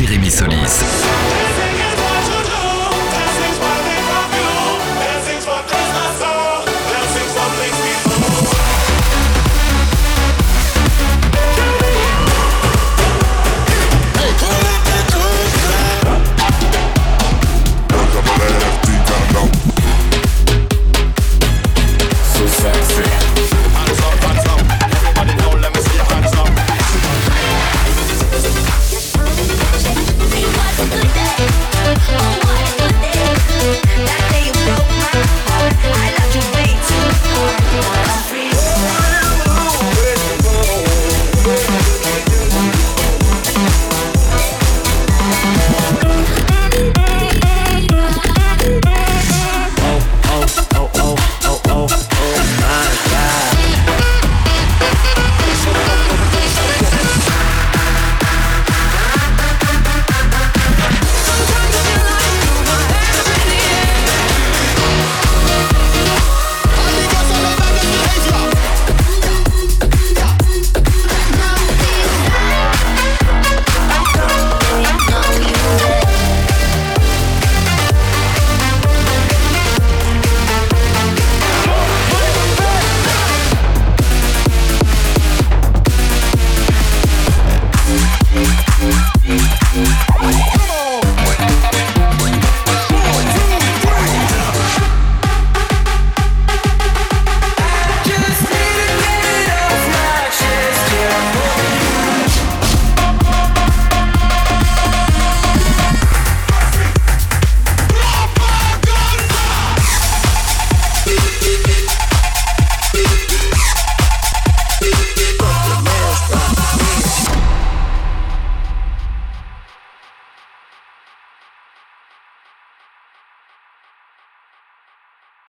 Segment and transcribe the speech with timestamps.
[0.00, 0.80] Jérémy Solis.